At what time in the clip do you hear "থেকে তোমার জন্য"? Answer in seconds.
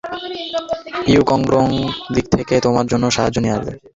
2.31-3.05